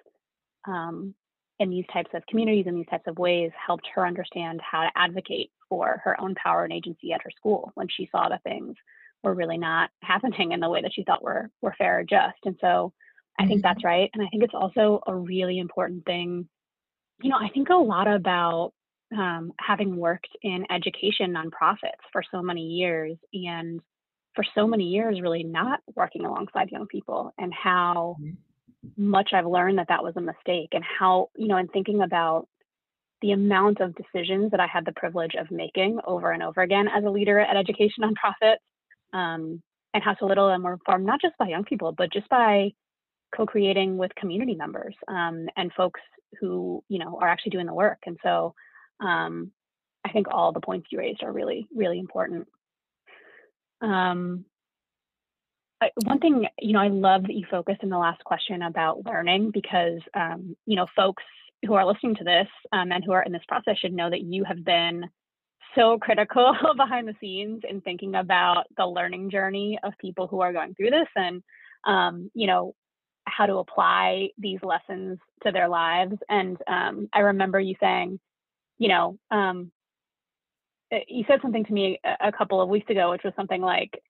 um, 0.67 1.13
in 1.59 1.69
these 1.69 1.85
types 1.93 2.09
of 2.13 2.25
communities 2.27 2.65
in 2.67 2.75
these 2.75 2.87
types 2.87 3.07
of 3.07 3.17
ways 3.17 3.51
helped 3.65 3.87
her 3.93 4.05
understand 4.05 4.59
how 4.59 4.81
to 4.81 4.89
advocate 4.95 5.51
for 5.69 6.01
her 6.03 6.19
own 6.19 6.35
power 6.35 6.63
and 6.63 6.73
agency 6.73 7.13
at 7.13 7.21
her 7.21 7.29
school 7.37 7.71
when 7.75 7.87
she 7.87 8.09
saw 8.11 8.27
the 8.27 8.39
things 8.43 8.75
were 9.23 9.33
really 9.33 9.57
not 9.57 9.89
happening 10.01 10.51
in 10.51 10.59
the 10.59 10.69
way 10.69 10.81
that 10.81 10.93
she 10.93 11.03
thought 11.03 11.23
were 11.23 11.49
were 11.61 11.75
fair 11.77 11.99
or 11.99 12.03
just. 12.03 12.37
And 12.45 12.57
so 12.59 12.93
I 13.39 13.45
think 13.45 13.61
that's 13.61 13.79
mm-hmm. 13.79 13.87
right. 13.87 14.09
And 14.13 14.23
I 14.23 14.27
think 14.29 14.43
it's 14.43 14.53
also 14.53 15.01
a 15.05 15.15
really 15.15 15.59
important 15.59 16.05
thing. 16.05 16.47
You 17.21 17.29
know, 17.29 17.37
I 17.37 17.49
think 17.49 17.69
a 17.69 17.75
lot 17.75 18.07
about 18.07 18.73
um, 19.17 19.51
having 19.59 19.97
worked 19.97 20.29
in 20.41 20.65
education 20.71 21.33
nonprofits 21.33 22.01
for 22.11 22.23
so 22.31 22.41
many 22.41 22.61
years 22.61 23.17
and 23.33 23.81
for 24.35 24.45
so 24.53 24.67
many 24.67 24.85
years 24.85 25.21
really 25.21 25.43
not 25.43 25.79
working 25.95 26.25
alongside 26.25 26.71
young 26.71 26.87
people 26.87 27.33
and 27.37 27.53
how 27.53 28.17
mm-hmm. 28.19 29.09
much 29.09 29.31
I've 29.33 29.45
learned 29.45 29.77
that 29.79 29.87
that 29.89 30.03
was 30.03 30.13
a 30.17 30.21
mistake 30.21 30.69
and 30.73 30.83
how, 30.83 31.29
you 31.35 31.47
know, 31.47 31.57
and 31.57 31.71
thinking 31.71 32.01
about 32.01 32.47
the 33.21 33.31
amount 33.31 33.79
of 33.79 33.95
decisions 33.95 34.51
that 34.51 34.59
I 34.59 34.67
had 34.67 34.85
the 34.85 34.91
privilege 34.91 35.35
of 35.39 35.49
making 35.49 35.99
over 36.05 36.31
and 36.31 36.43
over 36.43 36.61
again 36.61 36.87
as 36.87 37.03
a 37.05 37.09
leader 37.09 37.39
at 37.39 37.55
education 37.55 38.03
nonprofits 38.03 38.57
um, 39.13 39.61
and 39.93 40.03
how 40.03 40.15
so 40.19 40.25
little 40.25 40.49
of 40.49 40.53
them 40.53 40.63
were 40.63 40.77
formed 40.85 41.05
not 41.05 41.21
just 41.21 41.37
by 41.37 41.47
young 41.47 41.63
people, 41.63 41.93
but 41.93 42.11
just 42.11 42.27
by 42.29 42.71
co-creating 43.35 43.97
with 43.97 44.13
community 44.15 44.55
members 44.55 44.95
um, 45.07 45.47
and 45.57 45.71
folks 45.73 46.01
who 46.39 46.83
you 46.89 46.99
know 46.99 47.17
are 47.21 47.27
actually 47.27 47.51
doing 47.51 47.65
the 47.65 47.73
work. 47.73 47.99
And 48.05 48.17
so 48.21 48.53
um, 48.99 49.51
I 50.05 50.11
think 50.11 50.27
all 50.29 50.51
the 50.51 50.61
points 50.61 50.87
you 50.91 50.99
raised 50.99 51.23
are 51.23 51.31
really 51.31 51.67
really 51.75 51.99
important. 51.99 52.47
Um, 53.81 54.45
I, 55.81 55.89
one 56.03 56.19
thing 56.19 56.47
you 56.59 56.73
know 56.73 56.79
I 56.79 56.87
love 56.87 57.23
that 57.23 57.35
you 57.35 57.45
focused 57.49 57.83
in 57.83 57.89
the 57.89 57.97
last 57.97 58.23
question 58.23 58.61
about 58.61 59.05
learning 59.05 59.51
because 59.51 59.99
um, 60.13 60.55
you 60.65 60.75
know 60.75 60.87
folks 60.95 61.23
who 61.65 61.73
are 61.73 61.85
listening 61.85 62.15
to 62.15 62.23
this 62.23 62.47
um, 62.71 62.91
and 62.91 63.03
who 63.03 63.11
are 63.11 63.23
in 63.23 63.31
this 63.31 63.45
process 63.47 63.77
should 63.77 63.93
know 63.93 64.09
that 64.09 64.21
you 64.21 64.43
have 64.43 64.63
been 64.63 65.05
so 65.75 65.97
critical 65.97 66.55
behind 66.77 67.07
the 67.07 67.15
scenes 67.19 67.61
in 67.69 67.81
thinking 67.81 68.15
about 68.15 68.65
the 68.77 68.85
learning 68.85 69.29
journey 69.29 69.77
of 69.83 69.93
people 69.99 70.27
who 70.27 70.41
are 70.41 70.53
going 70.53 70.73
through 70.75 70.89
this 70.89 71.07
and 71.15 71.43
um, 71.85 72.31
you 72.33 72.47
know 72.47 72.73
how 73.27 73.45
to 73.45 73.55
apply 73.55 74.29
these 74.37 74.59
lessons 74.63 75.17
to 75.43 75.51
their 75.51 75.67
lives 75.67 76.15
and 76.29 76.57
um, 76.67 77.09
i 77.13 77.19
remember 77.19 77.59
you 77.59 77.75
saying 77.79 78.19
you 78.77 78.87
know 78.87 79.17
um, 79.31 79.71
eh, 80.91 81.01
you 81.07 81.23
said 81.27 81.39
something 81.41 81.65
to 81.65 81.73
me 81.73 81.99
a, 82.03 82.27
a 82.27 82.31
couple 82.31 82.61
of 82.61 82.69
weeks 82.69 82.89
ago 82.89 83.11
which 83.11 83.23
was 83.23 83.33
something 83.35 83.61
like 83.61 84.01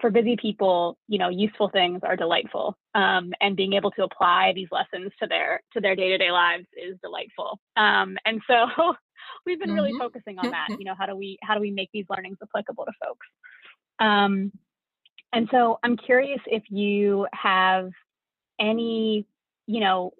for 0.00 0.10
busy 0.10 0.36
people 0.36 0.98
you 1.08 1.18
know 1.18 1.28
useful 1.28 1.68
things 1.68 2.00
are 2.02 2.16
delightful 2.16 2.76
um, 2.94 3.32
and 3.40 3.56
being 3.56 3.74
able 3.74 3.90
to 3.90 4.02
apply 4.02 4.52
these 4.54 4.68
lessons 4.70 5.12
to 5.20 5.26
their 5.26 5.62
to 5.72 5.80
their 5.80 5.94
day-to-day 5.94 6.30
lives 6.30 6.66
is 6.76 6.96
delightful 7.02 7.58
um, 7.76 8.16
and 8.24 8.40
so 8.46 8.66
we've 9.46 9.58
been 9.58 9.70
mm-hmm. 9.70 9.76
really 9.76 9.98
focusing 9.98 10.38
on 10.38 10.50
that. 10.50 10.68
You 10.78 10.84
know, 10.84 10.94
how 10.98 11.06
do 11.06 11.16
we 11.16 11.38
how 11.42 11.54
do 11.54 11.60
we 11.60 11.70
make 11.70 11.90
these 11.92 12.06
learnings 12.08 12.38
applicable 12.42 12.84
to 12.84 12.92
folks? 13.02 13.26
Um, 14.00 14.52
and 15.32 15.48
so 15.50 15.78
I'm 15.82 15.96
curious 15.96 16.40
if 16.46 16.64
you 16.68 17.26
have 17.32 17.90
any, 18.60 19.26
you 19.66 19.80
know, 19.80 20.12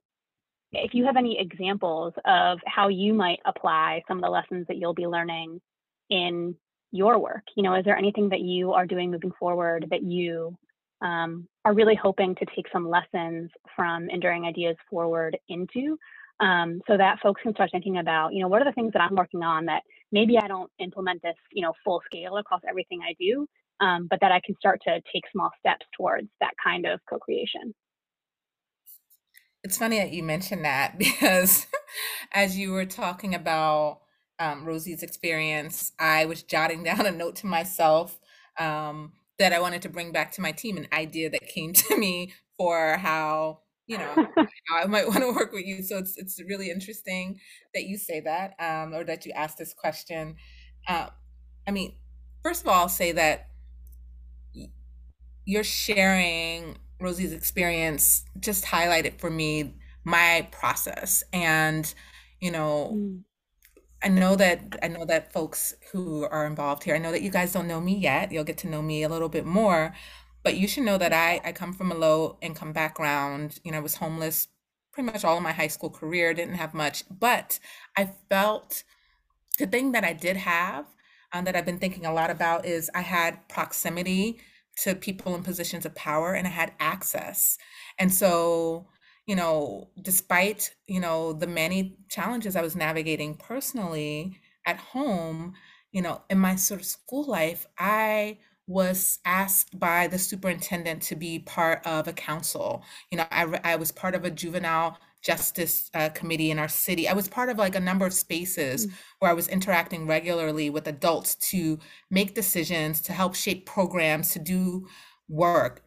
if 0.75 0.95
you 0.95 1.05
have 1.05 1.17
any 1.17 1.39
examples 1.39 2.13
of 2.25 2.59
how 2.67 2.89
you 2.89 3.15
might 3.15 3.41
apply 3.45 4.03
some 4.09 4.19
of 4.19 4.23
the 4.23 4.31
lessons 4.31 4.67
that 4.69 4.77
you'll 4.77 4.95
be 4.95 5.07
learning 5.07 5.61
in 6.11 6.57
your 6.93 7.19
work. 7.19 7.43
You 7.57 7.63
know, 7.65 7.75
is 7.75 7.85
there 7.85 7.99
anything 7.99 8.29
that 8.29 8.41
you 8.41 8.73
are 8.73 8.87
doing 8.87 9.11
moving 9.11 9.33
forward 9.39 9.87
that 9.91 10.03
you 10.03 10.57
um, 11.03 11.49
are 11.65 11.75
really 11.75 11.97
hoping 11.97 12.35
to 12.37 12.47
take 12.55 12.67
some 12.73 12.89
lessons 12.89 13.51
from 13.75 14.09
enduring 14.11 14.45
ideas 14.45 14.77
forward 14.89 15.37
into 15.49 15.99
um, 16.41 16.81
so 16.87 16.97
that 16.97 17.21
folks 17.21 17.43
can 17.43 17.55
start 17.55 17.71
thinking 17.73 17.99
about, 17.99 18.33
you 18.33 18.41
know, 18.41 18.49
what 18.49 18.63
are 18.63 18.65
the 18.65 18.73
things 18.73 18.93
that 18.93 19.03
I'm 19.03 19.17
working 19.17 19.43
on 19.43 19.67
that 19.67 19.83
maybe 20.13 20.39
I 20.39 20.49
don't 20.49 20.71
implement 20.79 21.23
this, 21.23 21.37
you 21.53 21.63
know, 21.63 21.73
full 21.85 22.01
scale 22.07 22.37
across 22.37 22.61
everything 22.69 23.01
I 23.03 23.15
do, 23.19 23.47
um, 23.81 24.07
but 24.09 24.21
that 24.21 24.33
I 24.33 24.41
can 24.45 24.57
start 24.57 24.81
to 24.85 25.01
take 25.13 25.25
small 25.33 25.51
steps 25.59 25.87
towards 25.97 26.29
that 26.41 26.53
kind 26.63 26.87
of 26.87 27.01
co-creation. 27.09 27.75
It's 29.65 29.79
funny 29.79 29.99
that 29.99 30.13
you 30.13 30.23
mentioned 30.23 30.65
that 30.67 30.99
because 30.99 31.67
as 32.33 32.59
you 32.59 32.73
were 32.73 32.87
talking 32.87 33.35
about 33.35 34.01
um, 34.39 34.65
Rosie's 34.67 35.03
experience, 35.03 35.93
I 35.99 36.27
was 36.27 36.43
jotting 36.45 36.85
down 36.85 37.07
a 37.07 37.11
note 37.13 37.37
to 37.37 37.47
myself 37.47 38.21
um, 38.59 39.15
that 39.39 39.53
I 39.53 39.61
wanted 39.61 39.83
to 39.83 39.89
bring 39.89 40.13
back 40.13 40.33
to 40.33 40.43
my 40.43 40.53
team, 40.53 40.77
an 40.77 40.89
idea 40.93 41.31
that 41.31 41.49
came 41.49 41.73
to 41.75 41.99
me 41.99 42.35
for 42.59 42.99
how 42.99 43.61
you 43.87 43.99
know 43.99 44.29
I 44.75 44.87
might 44.87 45.09
want 45.09 45.21
to 45.21 45.33
work 45.33 45.53
with 45.53 45.67
you. 45.67 45.83
So 45.83 45.99
it's 45.99 46.17
it's 46.19 46.41
really 46.43 46.71
interesting 46.71 47.41
that 47.75 47.85
you 47.85 47.99
say 47.99 48.21
that, 48.21 48.55
um, 48.61 48.95
or 48.95 49.05
that 49.05 49.27
you 49.27 49.33
ask 49.33 49.59
this 49.59 49.75
question. 49.75 50.37
Uh, 50.89 51.09
I 51.67 51.73
mean, 51.73 51.97
first 52.43 52.63
of 52.63 52.69
all, 52.69 52.83
I'll 52.83 52.89
say 52.89 53.13
that 53.13 53.49
you're 55.45 55.65
sharing 55.65 56.79
Rosie's 57.01 57.33
experience 57.33 58.25
just 58.41 58.65
highlighted 58.65 59.19
for 59.19 59.31
me 59.31 59.75
my 60.05 60.49
process, 60.51 61.25
and 61.33 61.93
you 62.41 62.51
know. 62.51 62.93
Mm. 62.95 63.23
I 64.03 64.09
know 64.09 64.37
that 64.37 64.77
I 64.83 64.89
know 64.89 65.07
that 65.07 65.33
folks 65.33 65.73
who 65.91 66.25
are 66.25 66.45
involved 66.45 66.85
here, 66.85 66.95
I 66.95 66.99
know 66.99 67.11
that 67.11 67.23
you 67.23 67.31
guys 67.31 67.55
don't 67.55 67.67
know 67.67 67.81
me 67.81 67.97
yet. 67.97 68.33
You'll 68.33 68.45
get 68.45 68.59
to 68.59 68.69
know 68.69 68.83
me 68.83 69.03
a 69.03 69.09
little 69.09 69.31
bit 69.31 69.47
more, 69.47 69.95
but 70.43 70.59
you 70.59 70.69
should 70.69 70.83
know 70.83 70.99
that 70.99 71.15
I, 71.15 71.41
I 71.43 71.53
come 71.53 71.73
from 71.73 71.91
a 71.91 71.95
low 71.95 72.37
income 72.43 72.75
background. 72.75 73.61
You 73.65 73.73
know, 73.73 73.79
I 73.79 73.81
was 73.81 73.95
homeless 73.95 74.49
pretty 74.95 75.11
much 75.11 75.25
all 75.25 75.37
of 75.37 75.43
my 75.43 75.53
high 75.53 75.69
school 75.69 75.91
career, 75.91 76.33
didn't 76.35 76.55
have 76.55 76.73
much, 76.73 77.05
but 77.11 77.59
I 77.97 78.11
felt 78.29 78.85
the 79.59 79.67
thing 79.67 79.93
that 79.93 80.05
I 80.05 80.13
did 80.13 80.37
have 80.37 80.87
um, 81.33 81.45
that 81.45 81.57
I've 81.57 81.65
been 81.65 81.79
thinking 81.79 82.07
a 82.07 82.13
lot 82.13 82.31
about 82.31 82.65
is 82.65 82.91
I 82.95 83.01
had 83.01 83.49
proximity 83.49 84.39
to 84.83 84.95
people 84.95 85.35
in 85.35 85.43
positions 85.43 85.87
of 85.87 85.95
power 85.95 86.35
and 86.35 86.47
I 86.47 86.51
had 86.51 86.73
access. 86.81 87.59
And 87.99 88.13
so, 88.13 88.89
you 89.27 89.37
know, 89.37 89.91
despite, 90.01 90.75
you 90.87 91.01
know, 91.01 91.33
the 91.33 91.47
many 91.47 91.97
challenges 92.09 92.57
I 92.57 92.63
was 92.63 92.77
navigating 92.77 93.37
personally 93.37 94.41
at 94.67 94.77
home, 94.77 95.55
you 95.93 96.03
know, 96.03 96.23
in 96.29 96.39
my 96.39 96.57
sort 96.57 96.81
of 96.81 96.87
school 96.87 97.25
life, 97.25 97.67
I 97.79 98.39
was 98.67 99.19
asked 99.25 99.79
by 99.79 100.07
the 100.07 100.19
superintendent 100.19 101.03
to 101.03 101.17
be 101.17 101.39
part 101.39 101.87
of 101.87 102.09
a 102.09 102.13
council. 102.13 102.83
You 103.11 103.19
know, 103.19 103.27
I, 103.31 103.61
I 103.63 103.77
was 103.77 103.93
part 103.93 104.15
of 104.15 104.25
a 104.25 104.31
juvenile 104.31 104.99
justice 105.25 105.91
uh, 105.95 106.11
committee 106.11 106.51
in 106.51 106.59
our 106.59 106.69
city. 106.69 107.09
I 107.09 107.15
was 107.15 107.29
part 107.29 107.49
of 107.49 107.57
like 107.57 107.75
a 107.75 107.81
number 107.81 108.05
of 108.05 108.13
spaces 108.13 108.87
mm. 108.87 108.93
where 109.19 109.31
I 109.31 109.35
was 109.35 109.49
interacting 109.49 110.07
regularly 110.07 110.69
with 110.69 110.87
adults 110.87 111.35
to 111.51 111.79
make 112.11 112.35
decisions, 112.35 113.01
to 113.03 113.13
help 113.13 113.35
shape 113.35 113.65
programs, 113.65 114.33
to 114.33 114.39
do 114.39 114.87
work. 115.29 115.83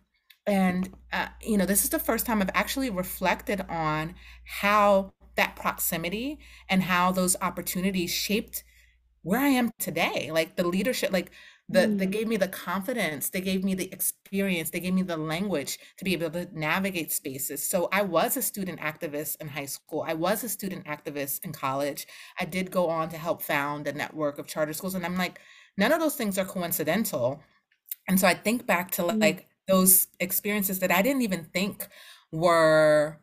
And, 0.48 0.89
uh, 1.13 1.27
you 1.41 1.58
know, 1.58 1.65
this 1.65 1.84
is 1.84 1.89
the 1.91 2.00
first 2.00 2.25
time 2.25 2.41
I've 2.41 2.50
actually 2.53 2.89
reflected 2.89 3.62
on 3.70 4.15
how 4.46 5.12
that 5.36 5.56
proximity 5.56 6.39
and 6.67 6.82
how 6.82 7.12
those 7.12 7.36
opportunities 7.41 8.10
shaped 8.10 8.63
where 9.22 9.41
I 9.41 9.50
am 9.50 9.72
today. 9.77 10.32
Like 10.32 10.56
the 10.56 10.67
leadership, 10.67 11.12
like 11.12 11.32
the, 11.70 11.80
mm. 11.80 11.98
they 11.98 12.06
gave 12.06 12.28
me 12.28 12.38
the 12.38 12.48
confidence 12.48 13.30
they 13.30 13.42
gave 13.42 13.64
me 13.64 13.74
the 13.74 13.92
experience 13.92 14.70
they 14.70 14.80
gave 14.80 14.94
me 14.94 15.02
the 15.02 15.18
language 15.18 15.78
to 15.98 16.06
be 16.06 16.14
able 16.14 16.30
to 16.30 16.48
navigate 16.58 17.12
spaces 17.12 17.62
so 17.62 17.90
i 17.92 18.02
was 18.02 18.38
a 18.38 18.42
student 18.42 18.80
activist 18.80 19.40
in 19.42 19.48
high 19.48 19.66
school 19.66 20.04
i 20.08 20.14
was 20.14 20.44
a 20.44 20.50
student 20.50 20.86
activist 20.86 21.44
in 21.44 21.52
college 21.52 22.08
i 22.40 22.46
did 22.46 22.72
go 22.72 22.88
on 22.90 23.10
to 23.10 23.18
help 23.18 23.42
found 23.42 23.88
a 23.88 23.94
network 23.94 24.40
of 24.40 24.48
charter 24.48 24.74
schools 24.74 24.96
and 24.96 25.06
i'm 25.06 25.18
like 25.18 25.40
none 25.78 25.92
of 25.92 26.00
those 26.00 26.16
things 26.16 26.38
are 26.38 26.46
coincidental 26.46 27.42
and 28.08 28.20
so 28.20 28.28
i 28.28 28.34
think 28.34 28.66
back 28.66 28.92
to 28.92 29.02
mm. 29.02 29.22
like 29.22 29.48
those 29.68 30.08
experiences 30.20 30.80
that 30.80 30.92
i 30.92 31.02
didn't 31.02 31.22
even 31.22 31.44
think 31.44 31.88
were 32.32 33.20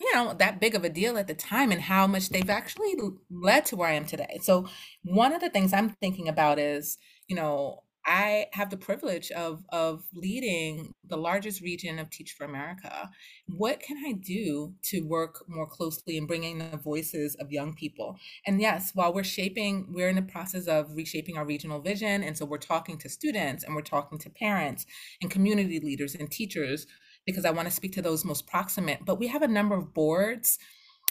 you 0.00 0.12
know 0.14 0.34
that 0.34 0.60
big 0.60 0.74
of 0.74 0.84
a 0.84 0.88
deal 0.88 1.16
at 1.16 1.28
the 1.28 1.34
time 1.34 1.70
and 1.70 1.82
how 1.82 2.06
much 2.06 2.28
they've 2.28 2.50
actually 2.50 2.94
led 3.30 3.64
to 3.64 3.76
where 3.76 3.88
i 3.88 3.92
am 3.92 4.04
today 4.04 4.38
so 4.42 4.66
one 5.04 5.32
of 5.32 5.40
the 5.40 5.48
things 5.48 5.72
i'm 5.72 5.90
thinking 5.90 6.28
about 6.28 6.58
is 6.58 6.98
you 7.28 7.36
know, 7.36 7.84
I 8.06 8.46
have 8.52 8.68
the 8.68 8.76
privilege 8.76 9.30
of 9.30 9.64
of 9.70 10.04
leading 10.14 10.92
the 11.08 11.16
largest 11.16 11.62
region 11.62 11.98
of 11.98 12.10
Teach 12.10 12.32
for 12.32 12.44
America. 12.44 13.10
What 13.46 13.80
can 13.80 13.96
I 14.04 14.12
do 14.12 14.74
to 14.84 15.00
work 15.00 15.44
more 15.48 15.66
closely 15.66 16.18
in 16.18 16.26
bringing 16.26 16.58
the 16.58 16.76
voices 16.76 17.34
of 17.36 17.50
young 17.50 17.74
people? 17.74 18.18
And 18.46 18.60
yes, 18.60 18.90
while 18.94 19.14
we're 19.14 19.24
shaping, 19.24 19.86
we're 19.88 20.10
in 20.10 20.16
the 20.16 20.22
process 20.22 20.66
of 20.66 20.94
reshaping 20.94 21.38
our 21.38 21.46
regional 21.46 21.80
vision, 21.80 22.22
and 22.22 22.36
so 22.36 22.44
we're 22.44 22.58
talking 22.58 22.98
to 22.98 23.08
students 23.08 23.64
and 23.64 23.74
we're 23.74 23.82
talking 23.82 24.18
to 24.18 24.30
parents 24.30 24.84
and 25.22 25.30
community 25.30 25.80
leaders 25.80 26.14
and 26.14 26.30
teachers 26.30 26.86
because 27.24 27.46
I 27.46 27.52
want 27.52 27.68
to 27.68 27.74
speak 27.74 27.94
to 27.94 28.02
those 28.02 28.24
most 28.24 28.46
proximate. 28.46 29.06
But 29.06 29.18
we 29.18 29.28
have 29.28 29.42
a 29.42 29.48
number 29.48 29.74
of 29.74 29.94
boards 29.94 30.58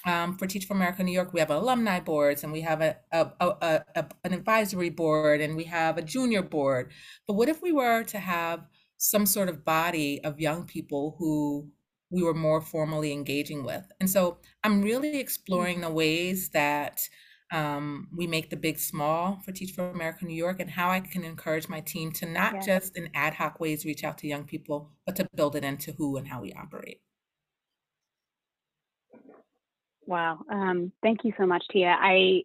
um, 0.05 0.37
for 0.37 0.47
Teach 0.47 0.65
for 0.65 0.73
America 0.73 1.03
New 1.03 1.11
York, 1.11 1.33
we 1.33 1.39
have 1.39 1.49
alumni 1.49 1.99
boards 1.99 2.43
and 2.43 2.51
we 2.51 2.61
have 2.61 2.81
a, 2.81 2.97
a, 3.11 3.31
a, 3.39 3.83
a, 3.95 4.05
an 4.23 4.33
advisory 4.33 4.89
board 4.89 5.39
and 5.41 5.55
we 5.55 5.63
have 5.65 5.97
a 5.97 6.01
junior 6.01 6.41
board. 6.41 6.91
But 7.27 7.33
what 7.33 7.49
if 7.49 7.61
we 7.61 7.71
were 7.71 8.03
to 8.03 8.19
have 8.19 8.65
some 8.97 9.25
sort 9.25 9.49
of 9.49 9.63
body 9.63 10.23
of 10.23 10.39
young 10.39 10.65
people 10.65 11.15
who 11.19 11.69
we 12.09 12.21
were 12.21 12.33
more 12.33 12.59
formally 12.61 13.13
engaging 13.13 13.63
with? 13.63 13.85
And 13.99 14.09
so 14.09 14.39
I'm 14.63 14.81
really 14.81 15.19
exploring 15.19 15.81
the 15.81 15.89
ways 15.91 16.49
that 16.49 17.07
um, 17.53 18.07
we 18.13 18.25
make 18.25 18.49
the 18.49 18.57
big 18.57 18.79
small 18.79 19.39
for 19.45 19.51
Teach 19.51 19.73
for 19.73 19.89
America 19.89 20.25
New 20.25 20.35
York 20.35 20.59
and 20.59 20.71
how 20.71 20.89
I 20.89 20.99
can 20.99 21.23
encourage 21.23 21.69
my 21.69 21.79
team 21.79 22.11
to 22.13 22.25
not 22.25 22.55
yeah. 22.55 22.61
just 22.61 22.97
in 22.97 23.09
ad 23.13 23.35
hoc 23.35 23.59
ways 23.59 23.85
reach 23.85 24.03
out 24.03 24.17
to 24.17 24.27
young 24.27 24.43
people, 24.43 24.89
but 25.05 25.15
to 25.17 25.27
build 25.35 25.55
it 25.55 25.63
into 25.63 25.93
who 25.93 26.17
and 26.17 26.27
how 26.27 26.41
we 26.41 26.51
operate. 26.53 27.02
Wow. 30.05 30.39
Um, 30.49 30.91
thank 31.01 31.19
you 31.23 31.33
so 31.37 31.45
much, 31.45 31.63
Tia. 31.71 31.95
I, 31.99 32.43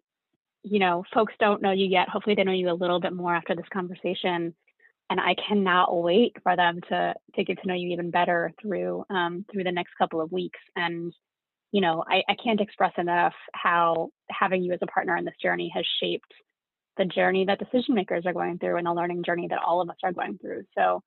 you 0.63 0.79
know, 0.79 1.05
folks 1.13 1.35
don't 1.41 1.63
know 1.63 1.73
you 1.73 1.87
yet. 1.87 2.09
Hopefully, 2.09 2.35
they 2.35 2.45
know 2.45 2.53
you 2.53 2.71
a 2.71 2.73
little 2.73 3.01
bit 3.01 3.13
more 3.13 3.35
after 3.35 3.55
this 3.55 3.67
conversation, 3.73 4.55
and 5.11 5.21
I 5.21 5.35
cannot 5.49 5.97
wait 6.03 6.37
for 6.43 6.57
them 6.57 6.81
to 6.89 7.15
to 7.35 7.45
get 7.45 7.61
to 7.61 7.69
know 7.69 7.75
you 7.75 7.91
even 7.91 8.11
better 8.11 8.53
through 8.61 9.05
um, 9.11 9.45
through 9.51 9.65
the 9.65 9.73
next 9.73 9.95
couple 9.99 10.21
of 10.21 10.33
weeks. 10.33 10.61
And 10.77 11.13
you 11.73 11.81
know, 11.81 12.05
I, 12.09 12.23
I 12.29 12.35
can't 12.43 12.61
express 12.61 12.93
enough 12.97 13.35
how 13.53 14.09
having 14.31 14.63
you 14.63 14.73
as 14.73 14.79
a 14.83 14.87
partner 14.87 15.17
in 15.17 15.25
this 15.25 15.35
journey 15.43 15.71
has 15.75 15.85
shaped 16.01 16.33
the 16.97 17.05
journey 17.05 17.45
that 17.45 17.59
decision 17.59 17.95
makers 17.95 18.25
are 18.27 18.33
going 18.33 18.59
through 18.59 18.77
and 18.77 18.87
the 18.87 18.93
learning 18.93 19.23
journey 19.25 19.47
that 19.49 19.63
all 19.65 19.81
of 19.81 19.89
us 19.89 19.97
are 20.03 20.13
going 20.13 20.39
through. 20.39 20.65
So, 20.77 21.03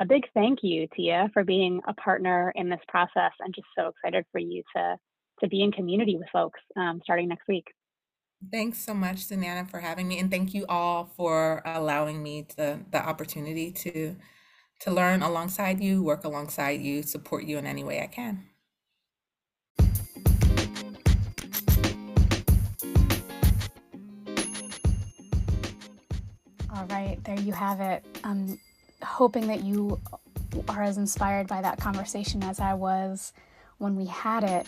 a 0.00 0.04
big 0.04 0.24
thank 0.34 0.60
you, 0.62 0.88
Tia, 0.96 1.30
for 1.32 1.44
being 1.44 1.80
a 1.86 1.94
partner 1.94 2.52
in 2.56 2.68
this 2.68 2.80
process, 2.88 3.32
and 3.40 3.54
just 3.54 3.68
so 3.78 3.88
excited 3.88 4.24
for 4.32 4.38
you 4.38 4.62
to 4.76 4.96
to 5.42 5.48
be 5.48 5.62
in 5.62 5.72
community 5.72 6.16
with 6.16 6.28
folks 6.32 6.60
um, 6.76 7.00
starting 7.02 7.28
next 7.28 7.48
week. 7.48 7.66
Thanks 8.50 8.78
so 8.78 8.94
much, 8.94 9.18
Samantha, 9.18 9.70
for 9.70 9.80
having 9.80 10.08
me, 10.08 10.18
and 10.18 10.30
thank 10.30 10.52
you 10.52 10.66
all 10.68 11.04
for 11.04 11.62
allowing 11.64 12.22
me 12.22 12.46
to, 12.56 12.80
the 12.90 12.98
opportunity 12.98 13.70
to 13.72 14.16
to 14.80 14.90
learn 14.90 15.22
alongside 15.22 15.80
you, 15.80 16.02
work 16.02 16.24
alongside 16.24 16.80
you, 16.80 17.04
support 17.04 17.44
you 17.44 17.56
in 17.56 17.66
any 17.66 17.84
way 17.84 18.02
I 18.02 18.08
can. 18.08 18.42
All 26.74 26.86
right, 26.86 27.16
there 27.22 27.38
you 27.38 27.52
have 27.52 27.80
it. 27.80 28.04
I'm 28.24 28.58
hoping 29.04 29.46
that 29.46 29.62
you 29.62 30.00
are 30.68 30.82
as 30.82 30.96
inspired 30.96 31.46
by 31.46 31.62
that 31.62 31.78
conversation 31.78 32.42
as 32.42 32.58
I 32.58 32.74
was 32.74 33.32
when 33.78 33.94
we 33.94 34.06
had 34.06 34.42
it. 34.42 34.66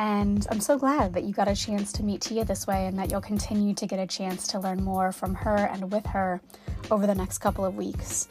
And 0.00 0.46
I'm 0.50 0.60
so 0.60 0.78
glad 0.78 1.12
that 1.12 1.24
you 1.24 1.34
got 1.34 1.46
a 1.46 1.54
chance 1.54 1.92
to 1.92 2.02
meet 2.02 2.22
Tia 2.22 2.46
this 2.46 2.66
way 2.66 2.86
and 2.86 2.98
that 2.98 3.10
you'll 3.10 3.20
continue 3.20 3.74
to 3.74 3.86
get 3.86 3.98
a 3.98 4.06
chance 4.06 4.46
to 4.46 4.58
learn 4.58 4.82
more 4.82 5.12
from 5.12 5.34
her 5.34 5.54
and 5.54 5.92
with 5.92 6.06
her 6.06 6.40
over 6.90 7.06
the 7.06 7.14
next 7.14 7.36
couple 7.36 7.66
of 7.66 7.76
weeks. 7.76 8.26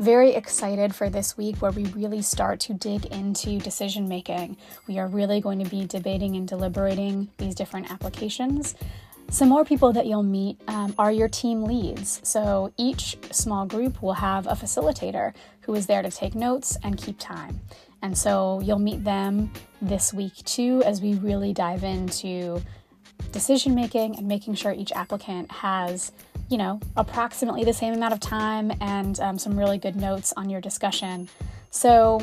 Very 0.00 0.34
excited 0.34 0.96
for 0.96 1.08
this 1.08 1.36
week 1.36 1.62
where 1.62 1.70
we 1.70 1.84
really 1.84 2.22
start 2.22 2.58
to 2.58 2.74
dig 2.74 3.06
into 3.06 3.60
decision 3.60 4.08
making. 4.08 4.56
We 4.88 4.98
are 4.98 5.06
really 5.06 5.40
going 5.40 5.62
to 5.62 5.70
be 5.70 5.84
debating 5.84 6.34
and 6.34 6.48
deliberating 6.48 7.28
these 7.36 7.54
different 7.54 7.92
applications. 7.92 8.74
Some 9.30 9.48
more 9.48 9.64
people 9.64 9.92
that 9.92 10.06
you'll 10.06 10.24
meet 10.24 10.60
um, 10.66 10.92
are 10.98 11.12
your 11.12 11.28
team 11.28 11.62
leads. 11.62 12.20
So 12.24 12.72
each 12.76 13.16
small 13.30 13.64
group 13.64 14.02
will 14.02 14.14
have 14.14 14.48
a 14.48 14.56
facilitator 14.56 15.34
who 15.60 15.74
is 15.76 15.86
there 15.86 16.02
to 16.02 16.10
take 16.10 16.34
notes 16.34 16.76
and 16.82 16.98
keep 16.98 17.20
time. 17.20 17.60
And 18.02 18.18
so 18.18 18.60
you'll 18.60 18.80
meet 18.80 19.04
them 19.04 19.52
this 19.80 20.12
week 20.12 20.34
too 20.44 20.82
as 20.84 21.00
we 21.00 21.14
really 21.14 21.52
dive 21.52 21.84
into 21.84 22.60
decision 23.30 23.74
making 23.74 24.16
and 24.18 24.26
making 24.26 24.54
sure 24.54 24.72
each 24.72 24.92
applicant 24.92 25.50
has, 25.50 26.12
you 26.48 26.58
know, 26.58 26.80
approximately 26.96 27.64
the 27.64 27.72
same 27.72 27.94
amount 27.94 28.12
of 28.12 28.20
time 28.20 28.72
and 28.80 29.18
um, 29.20 29.38
some 29.38 29.58
really 29.58 29.78
good 29.78 29.96
notes 29.96 30.34
on 30.36 30.50
your 30.50 30.60
discussion. 30.60 31.28
So, 31.70 32.20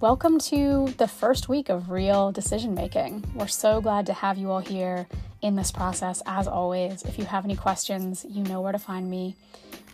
welcome 0.00 0.38
to 0.40 0.92
the 0.98 1.08
first 1.08 1.48
week 1.48 1.68
of 1.68 1.88
real 1.88 2.30
decision 2.32 2.74
making. 2.74 3.24
We're 3.34 3.46
so 3.46 3.80
glad 3.80 4.06
to 4.06 4.12
have 4.12 4.36
you 4.36 4.50
all 4.50 4.60
here 4.60 5.06
in 5.42 5.54
this 5.54 5.70
process, 5.70 6.22
as 6.26 6.46
always. 6.46 7.02
If 7.04 7.18
you 7.18 7.24
have 7.24 7.44
any 7.44 7.56
questions, 7.56 8.26
you 8.28 8.42
know 8.44 8.60
where 8.60 8.72
to 8.72 8.78
find 8.78 9.08
me. 9.08 9.36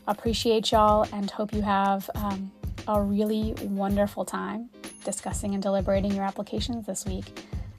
Appreciate 0.07 0.73
y'all 0.73 1.07
and 1.13 1.31
hope 1.31 1.55
you 1.55 1.63
have 1.63 2.11
um, 2.15 2.51
a 2.87 3.01
really 3.01 3.55
wonderful 3.63 4.25
time 4.25 4.69
discussing 5.05 5.55
and 5.55 5.63
deliberating 5.63 6.15
your 6.15 6.25
applications 6.25 6.87
this 6.87 7.05
week. 7.05 7.25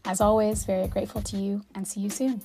As 0.06 0.22
always, 0.22 0.64
very 0.66 0.88
grateful 0.88 1.22
to 1.24 1.38
you 1.38 1.64
and 1.74 1.88
see 1.88 2.00
you 2.00 2.10
soon. 2.10 2.42